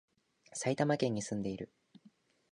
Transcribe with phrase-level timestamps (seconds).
[0.55, 1.71] 埼玉県に住んでいる